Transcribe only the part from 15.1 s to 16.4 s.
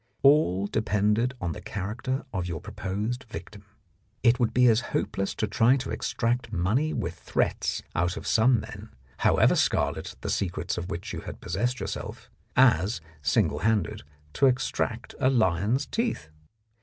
a lion's teeth.